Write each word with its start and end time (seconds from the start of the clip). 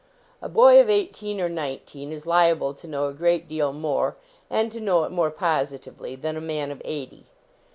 A 0.41 0.49
boy 0.49 0.79
of 0.81 0.89
eigh 0.89 1.05
teen 1.13 1.39
or 1.39 1.47
nineteen 1.47 2.11
is 2.11 2.25
liable 2.25 2.73
to 2.73 2.87
know 2.87 3.05
a 3.05 3.13
great 3.13 3.47
deal 3.47 3.71
more, 3.71 4.15
and 4.49 4.71
to 4.71 4.79
know 4.79 5.03
it 5.03 5.11
more 5.11 5.29
positively, 5.29 6.15
than 6.15 6.35
a 6.35 6.41
man 6.41 6.71
of 6.71 6.81
eighty. 6.83 7.25